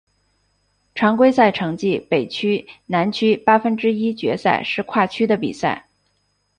[0.95, 5.87] 常规赛成绩北区南区八分之一决赛是跨区的比赛。